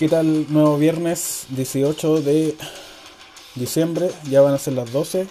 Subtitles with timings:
[0.00, 0.50] ¿Qué tal?
[0.50, 2.56] Nuevo viernes 18 de
[3.54, 5.26] diciembre, ya van a ser las 12,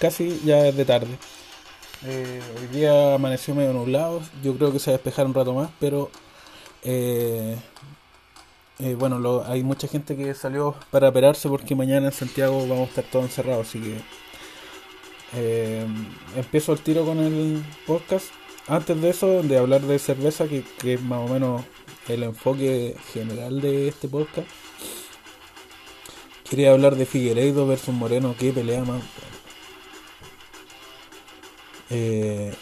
[0.00, 1.18] casi ya es de tarde.
[2.06, 5.52] Eh, hoy día amaneció medio nublado, yo creo que se va a despejar un rato
[5.52, 6.10] más, pero
[6.84, 7.54] eh,
[8.78, 12.88] eh, bueno, hay mucha gente que salió para operarse porque mañana en Santiago vamos a
[12.88, 13.78] estar todos encerrados, así
[15.32, 15.86] que
[16.34, 18.28] empiezo el tiro con el podcast.
[18.68, 21.62] Antes de eso, de hablar de cerveza, que, que es más o menos
[22.08, 24.48] el enfoque general de este podcast.
[26.48, 29.02] Quería hablar de Figueiredo versus Moreno, que pelea más.
[31.90, 32.52] Eh,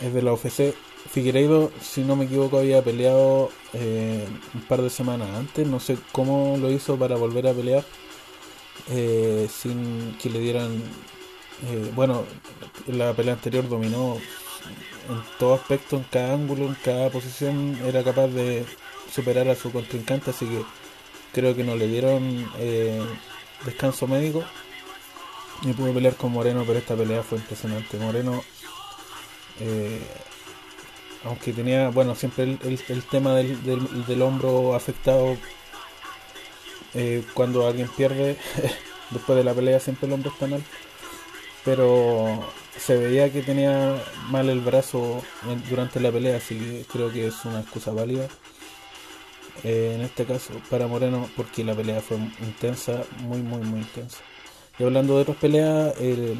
[0.00, 0.74] es de la UFC.
[1.10, 5.66] Figueiredo, si no me equivoco, había peleado eh, un par de semanas antes.
[5.66, 7.84] No sé cómo lo hizo para volver a pelear
[8.90, 10.82] eh, sin que le dieran.
[11.94, 12.24] bueno,
[12.86, 14.18] la pelea anterior dominó
[15.08, 18.64] en todo aspecto, en cada ángulo, en cada posición, era capaz de
[19.12, 20.62] superar a su contrincante, así que
[21.32, 23.02] creo que no le dieron eh,
[23.64, 24.44] descanso médico.
[25.62, 27.96] Y pudo pelear con Moreno, pero esta pelea fue impresionante.
[27.96, 28.42] Moreno,
[29.60, 30.00] eh,
[31.24, 35.36] aunque tenía, bueno, siempre el, tema del, del, hombro afectado,
[36.94, 38.36] eh, cuando alguien pierde,
[39.10, 40.62] después de la pelea siempre el hombro está mal.
[41.64, 42.44] Pero
[42.78, 45.22] se veía que tenía mal el brazo
[45.68, 48.28] durante la pelea, así que creo que es una excusa válida.
[49.64, 54.18] Eh, en este caso, para Moreno, porque la pelea fue intensa, muy, muy, muy intensa.
[54.78, 55.94] Y hablando de otras peleas,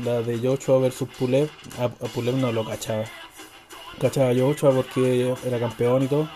[0.05, 1.49] la de Joshua versus Pulev,
[1.79, 3.05] a, Pulev no lo cachaba.
[3.99, 6.29] Cachaba a Joshua porque era campeón y todo,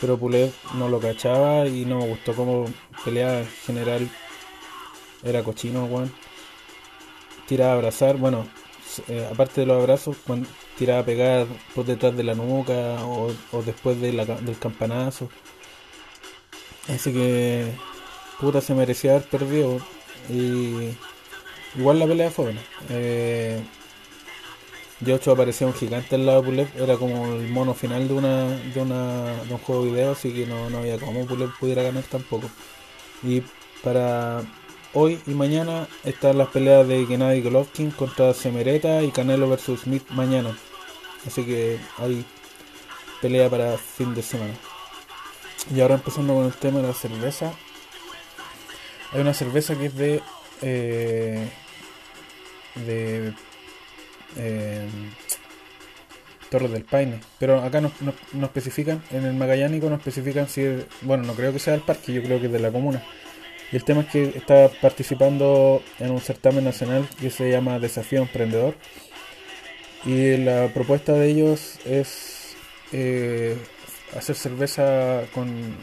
[0.00, 2.64] pero Pulev no lo cachaba y no me gustó como
[3.04, 4.08] pelea en general.
[5.22, 6.12] Era cochino, Juan.
[7.46, 8.46] Tiraba a abrazar, bueno,
[9.08, 13.32] eh, aparte de los abrazos, cuando tiraba a pegar por detrás de la nuca o,
[13.64, 15.28] después de del campanazo.
[16.88, 17.72] Así que,
[18.40, 19.80] puta, se merecía haber perdido.
[20.30, 20.90] Y
[21.76, 22.62] igual la pelea fue buena.
[22.90, 23.62] Eh,
[25.00, 28.48] Yocho aparecía un gigante al lado de Pulev, era como el mono final de una
[28.48, 31.82] de una de un juego de video, así que no, no había como Pulev pudiera
[31.82, 32.48] ganar tampoco.
[33.22, 33.42] Y
[33.82, 34.42] para
[34.98, 40.02] hoy y mañana están las peleas de Gennady Golovkin contra Semereta y Canelo versus Smith
[40.10, 40.58] mañana.
[41.24, 42.24] Así que hay
[43.22, 44.54] pelea para fin de semana.
[45.72, 47.52] Y ahora empezando con el tema de la cerveza.
[49.12, 50.20] Hay una cerveza que es de.
[50.62, 51.48] Eh,
[52.74, 53.32] de.
[54.36, 54.88] Eh,
[56.50, 57.20] Torres del Paine.
[57.38, 57.92] Pero acá no,
[58.32, 60.66] no, especifican, en el Magallánico no especifican si.
[61.02, 63.04] bueno, no creo que sea del parque, yo creo que es de la comuna.
[63.70, 68.22] Y el tema es que está participando en un certamen nacional que se llama Desafío
[68.22, 68.74] Emprendedor.
[70.04, 72.56] Y la propuesta de ellos es
[72.92, 73.58] eh,
[74.16, 75.76] hacer cerveza con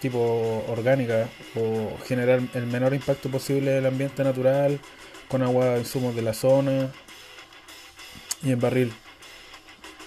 [0.00, 4.80] tipo orgánica o generar el menor impacto posible del ambiente natural
[5.28, 6.90] con agua insumos de la zona
[8.42, 8.92] y en barril.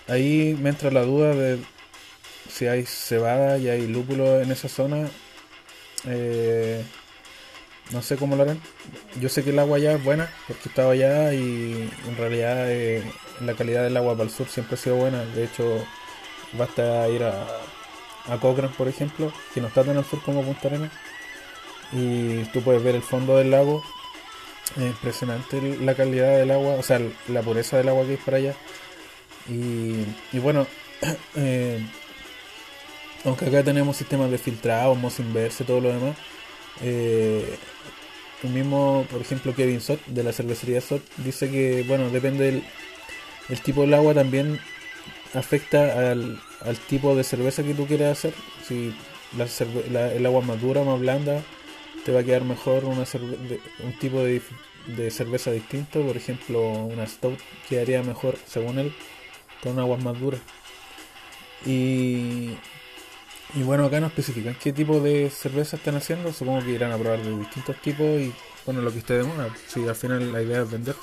[0.08, 1.60] Ahí me entra la duda de
[2.50, 5.10] si hay cebada y hay lúpulo en esa zona.
[6.08, 6.84] Eh,
[7.92, 8.60] no sé cómo lo harán.
[9.20, 13.04] Yo sé que el agua allá es buena porque estaba allá y en realidad eh,
[13.42, 15.24] la calidad del agua para el sur siempre ha sido buena.
[15.24, 15.86] De hecho,
[16.58, 17.46] basta ir a,
[18.28, 20.92] a Cochrane, por ejemplo, que no está tan al sur como Punta Arenas.
[21.92, 23.84] Y tú puedes ver el fondo del lago.
[24.78, 28.38] Es impresionante la calidad del agua, o sea, la pureza del agua que hay para
[28.38, 28.56] allá.
[29.48, 30.66] Y, y bueno,
[31.36, 31.80] eh,
[33.24, 36.16] aunque acá tenemos sistemas de filtrado, mozo inverse, todo lo demás.
[36.82, 37.58] Eh,
[38.44, 42.64] el mismo, por ejemplo, Kevin Sot de la cervecería Sot dice que, bueno, depende del
[43.50, 44.60] el tipo del agua también
[45.34, 46.40] afecta al,
[46.88, 48.34] tipo de cerveza que tú quieras hacer.
[48.68, 48.94] Si
[49.38, 51.44] el agua más dura, más blanda,
[52.06, 53.06] te va a quedar mejor una
[53.84, 54.42] un tipo de,
[54.88, 56.02] de, cerveza distinto.
[56.02, 58.94] Por ejemplo, una stout quedaría mejor, según él,
[59.62, 60.42] con aguas más duras.
[61.66, 62.58] Y
[63.56, 66.34] y bueno, acá no especifican qué tipo de cerveza están haciendo.
[66.34, 68.34] Supongo que irán a probar de distintos tipos y
[68.66, 69.48] bueno, lo que esté de moda.
[69.68, 70.96] Si al final la idea es vender.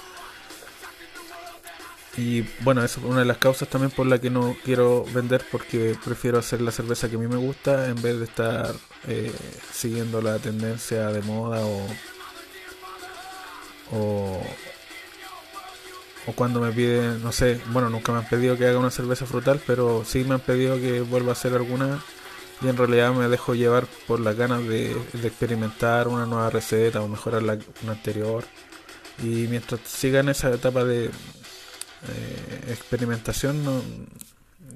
[2.18, 5.42] Y bueno, eso es una de las causas también por la que no quiero vender
[5.50, 8.74] porque prefiero hacer la cerveza que a mí me gusta en vez de estar
[9.08, 9.32] eh,
[9.72, 11.86] siguiendo la tendencia de moda o,
[13.92, 14.42] o,
[16.26, 19.24] o cuando me piden, no sé, bueno, nunca me han pedido que haga una cerveza
[19.24, 21.98] frutal, pero sí me han pedido que vuelva a hacer alguna
[22.62, 24.92] y en realidad me dejo llevar por las ganas de,
[25.24, 28.44] experimentar una nueva receta o mejorar la una anterior
[29.22, 31.10] y mientras siga en esa etapa de eh,
[32.68, 33.62] experimentación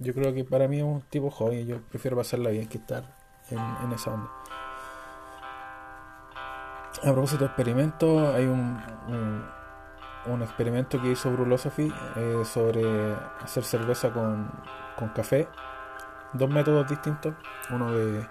[0.01, 3.05] yo creo que para mí es un tipo joven yo prefiero pasarla bien que estar
[3.51, 4.31] en, esa onda.
[7.03, 8.81] A propósito de experimentos, hay un,
[10.27, 14.51] un, experimento que hizo Brulosophy eh, sobre hacer cerveza con,
[14.97, 15.49] con café.
[16.33, 17.35] Dos métodos distintos.
[17.71, 18.27] Uno de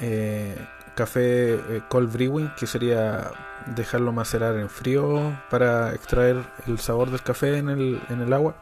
[0.00, 3.30] eh, café eh, cold brewing, que sería
[3.66, 8.56] dejarlo macerar en frío para extraer el sabor del café en el, en el agua.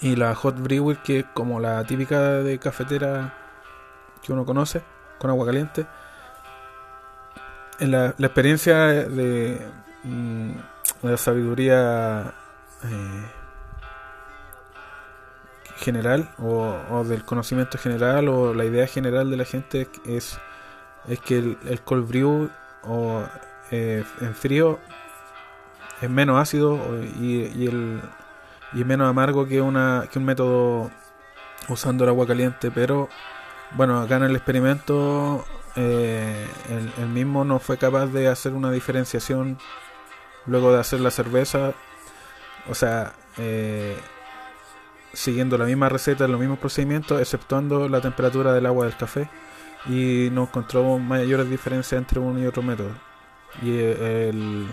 [0.00, 3.34] Y la hot brewing, que es como la típica de cafetera
[4.22, 4.82] que uno conoce,
[5.18, 5.86] con agua caliente.
[7.78, 9.60] En la, la experiencia de,
[10.04, 10.52] mm,
[11.02, 12.32] la sabiduría
[12.84, 13.24] eh,
[15.82, 20.38] general o, del conocimiento general o la idea general de la gente es,
[21.08, 22.50] es que el, cold brew
[22.84, 23.24] o
[23.70, 24.78] eh, en frío
[26.00, 26.78] es menos ácido
[27.20, 28.00] y, y, el,
[28.72, 30.90] y menos amargo que, una, que un método
[31.68, 33.08] usando el agua caliente, pero
[33.72, 35.44] bueno, acá en el experimento
[35.76, 36.46] eh,
[36.98, 39.58] el, mismo no fue capaz de hacer una diferenciación
[40.46, 41.72] luego de hacer la cerveza,
[42.68, 43.96] o sea, eh,
[45.12, 49.28] siguiendo la misma receta, los mismos procedimientos, exceptuando la temperatura del agua del café,
[49.86, 52.90] y no encontró mayores diferencias entre uno y otro método.
[53.60, 54.66] Y el,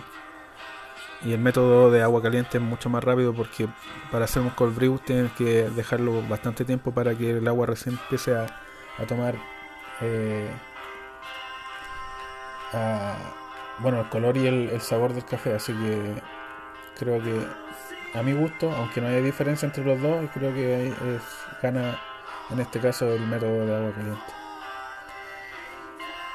[1.23, 3.67] y el método de agua caliente es mucho más rápido porque
[4.11, 7.99] para hacer un cold brew tienes que dejarlo bastante tiempo para que el agua recién
[8.01, 8.47] empiece a,
[9.07, 9.35] tomar
[10.01, 10.49] eh,
[13.79, 16.21] bueno el color y el sabor del café así que
[16.97, 17.47] creo que
[18.13, 21.21] a mi gusto, aunque no haya diferencia entre los dos, creo que es,
[21.61, 21.99] gana
[22.49, 24.33] en este caso el método de agua caliente.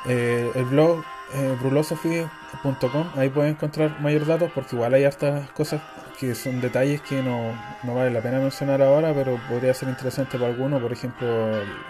[0.06, 5.80] Eh, el blog eh, brulosophy.com, ahí pueden encontrar mayor datos porque igual hay hartas cosas
[6.18, 10.38] que son detalles que no, no vale la pena mencionar ahora, pero podría ser interesante
[10.38, 11.26] para alguno, por ejemplo,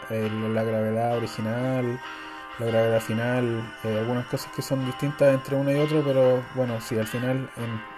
[0.09, 2.01] la gravedad original,
[2.59, 6.81] la gravedad final, eh, algunas cosas que son distintas entre uno y otro, pero bueno,
[6.81, 7.94] si al final en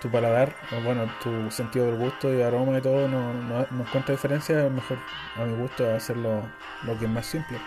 [0.00, 3.82] tu paladar, o bueno, tu sentido del gusto y aroma y todo no, no, no
[3.82, 4.98] encuentra diferencia, mejor
[5.36, 6.42] a mi gusto hacerlo
[6.84, 7.58] lo que es más simple,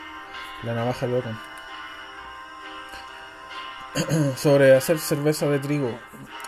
[0.64, 1.38] la navaja botón.
[4.38, 5.92] Sobre hacer cerveza de trigo,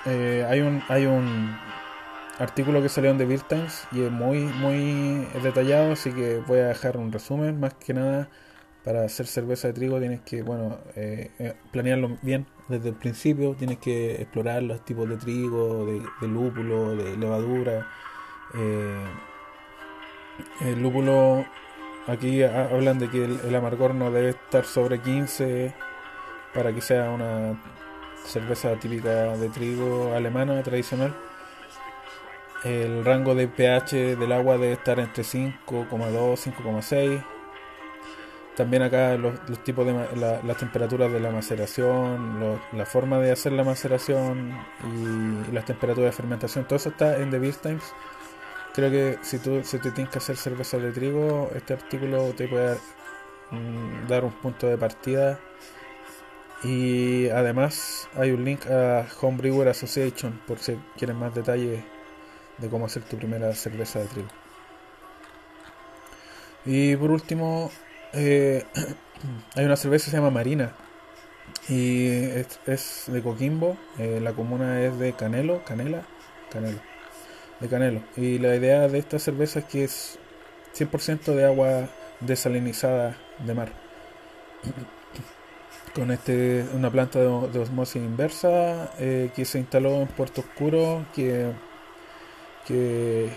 [0.06, 1.58] eh, hay un hay un
[2.40, 6.60] artículo que salió en The Beer Times y es muy muy detallado, así que voy
[6.60, 8.30] a dejar un resumen más que nada
[8.84, 13.54] para hacer cerveza de trigo tienes que bueno eh, eh, planearlo bien desde el principio
[13.54, 17.88] tienes que explorar los tipos de trigo de, lúpulo de levadura.
[18.56, 19.06] Eh,
[20.62, 21.46] el lúpulo
[22.08, 25.74] aquí hablan de que el, amargor no debe estar sobre 15
[26.54, 27.62] para que sea una
[28.26, 31.16] cerveza típica de trigo alemana tradicional.
[32.64, 37.24] El rango de pH del agua debe estar entre 5,2 5,6
[38.56, 39.94] también acá los, tipos de
[40.44, 46.18] las temperaturas de la maceración, la forma de hacer la maceración y, las temperaturas de
[46.18, 47.84] fermentación, todo eso está en The Beer Times.
[48.74, 52.48] Creo que si tú si te tienes que hacer cerveza de trigo, este artículo te
[52.48, 52.78] puede
[53.52, 55.40] mm, dar un punto de partida.
[56.64, 61.84] Y además hay un link a Homebrewer Association por si quieren más detalles
[62.60, 64.30] de cómo hacer tu primera cerveza de trigo.
[66.66, 67.72] Y por último,
[68.14, 68.66] eh,
[69.56, 70.74] hay una cerveza que se llama Marina
[71.70, 72.08] y
[72.66, 73.78] es, de Coquimbo.
[73.98, 76.04] Eh, la comuna es de Canelo, Canela,
[76.52, 76.80] Canelo,
[77.60, 78.02] de Canelo.
[78.18, 80.20] Y la idea de esta cerveza es que es
[80.76, 81.90] 100% de agua
[82.20, 83.72] desalinizada de mar.
[85.96, 91.52] Con este una planta de, osmosis inversa eh, que se instaló en Puerto Oscuro, que,
[92.66, 93.30] que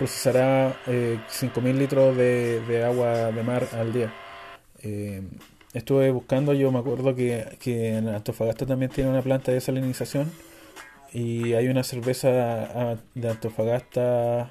[0.00, 4.10] procesará eh, 5.000 litros de, agua de mar al día.
[4.82, 5.20] Eh,
[5.74, 10.32] estuve buscando, yo me acuerdo que, que, en Antofagasta también tiene una planta de desalinización
[11.12, 12.28] y hay una cerveza
[12.74, 14.50] ah, de Antofagasta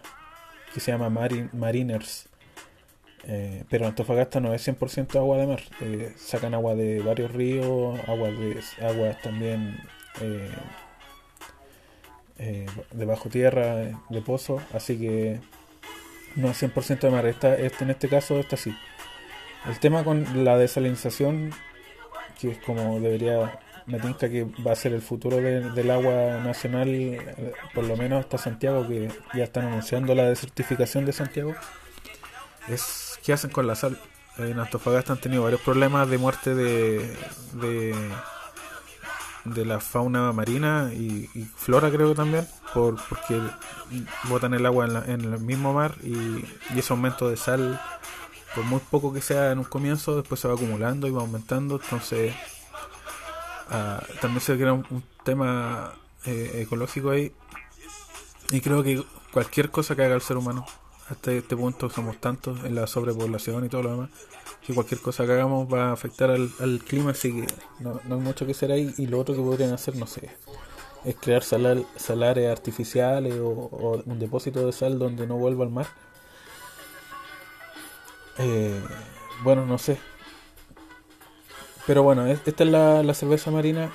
[0.72, 2.30] que se llama Mariners.
[3.28, 8.00] Eh, pero Antofagasta no es 100% agua de mar, eh, sacan agua de varios ríos,
[8.08, 9.78] agua de, aguas también
[12.40, 13.76] eh, de bajo tierra,
[14.10, 15.42] de pozo, así que
[16.38, 17.26] no es 100% de mar.
[17.26, 18.74] Esta, este, en este caso, está así.
[19.68, 21.52] El tema con la desalinización,
[22.40, 26.88] que es como debería, me tinca que va a ser el futuro del agua nacional,
[26.88, 31.54] eh, por lo menos hasta Santiago, que ya están anunciando la desertificación de Santiago,
[32.70, 34.00] es qué hacen con la sal.
[34.38, 37.14] En Antofagasta han tenido varios problemas de muerte de
[39.54, 43.40] de la fauna marina y, flora creo que también, por, porque
[44.30, 46.46] botan el agua en, el mismo mar y,
[46.78, 47.80] ese aumento de sal,
[48.56, 51.80] por muy poco que sea en un comienzo, después se va acumulando y va aumentando,
[51.82, 52.34] entonces
[53.70, 55.94] ah, también se crea un, tema
[56.26, 57.32] eh, ecológico ahí.
[58.52, 60.66] Y creo que cualquier cosa que haga el ser humano,
[61.10, 64.10] hasta este punto somos tantos en la sobrepoblación y todo lo demás,
[64.66, 67.48] que cualquier cosa que hagamos va a afectar al, clima, así que
[67.80, 68.94] no, hay mucho que hacer ahí.
[68.98, 70.30] Y lo otro que podrían hacer, no sé,
[71.04, 75.88] es crear salares artificiales o, un depósito de sal donde no vuelva al mar.
[78.38, 78.80] Eh,
[79.44, 79.98] bueno, no sé.
[81.88, 83.92] Pero bueno, esta es la, cerveza marina.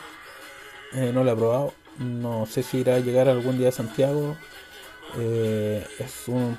[0.93, 1.75] Eh, no la he probado.
[1.99, 4.37] No sé si irá a llegar algún día a Santiago.
[5.17, 6.59] Eh, es un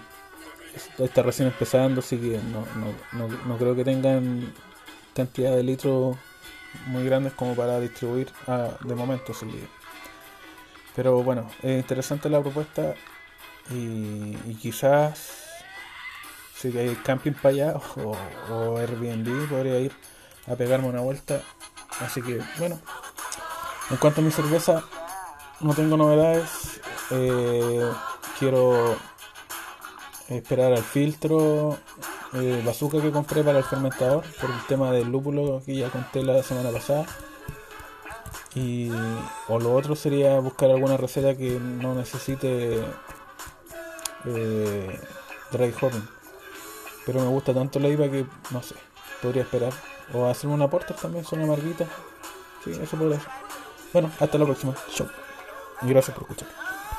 [0.97, 2.65] está recién empezando, así que no,
[3.13, 4.53] no, no, creo que tengan
[5.13, 6.17] cantidad de litros
[6.87, 8.31] muy grandes como para distribuir
[8.81, 9.33] de momento.
[10.95, 12.95] Pero bueno, es interesante la propuesta
[13.69, 15.43] y, quizás
[16.55, 18.15] si hay camping para allá o,
[18.49, 19.91] o, Airbnb podría ir
[20.47, 21.41] a pegarme una vuelta.
[21.99, 22.79] Así que bueno,
[23.89, 24.83] en cuanto a mi cerveza,
[25.59, 26.81] no tengo novedades.
[27.11, 27.91] Eh,
[28.39, 28.97] quiero
[30.29, 31.77] esperar al filtro
[32.33, 36.23] eh, bazooka que compré para el fermentador por el tema del lúpulo que ya conté
[36.23, 37.05] la semana pasada.
[38.55, 38.89] Y
[39.49, 42.79] o lo otro sería buscar alguna receta que no necesite
[44.25, 44.99] eh,
[45.51, 46.07] dry hopping.
[47.05, 48.75] Pero me gusta tanto la IVA que no sé
[49.21, 49.73] podría esperar.
[50.13, 51.87] O hacerme una porter también son amarguitas.
[52.63, 53.29] Sí eso podría ser.
[53.93, 54.73] Bueno hasta la próxima.
[54.93, 55.07] Chau.
[55.81, 56.64] Y gracias por escuchar